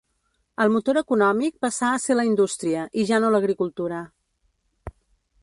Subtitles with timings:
[0.63, 4.05] El motor econòmic passà a ser la indústria, i ja no l'agricultura.